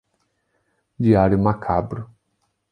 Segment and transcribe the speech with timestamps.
[0.99, 2.09] Diário macabro